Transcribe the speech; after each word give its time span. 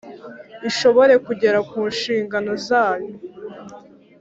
Ishobore 0.69 1.13
kugera 1.25 1.59
ku 1.69 1.79
nshingano 1.93 2.51
zayo 2.67 3.11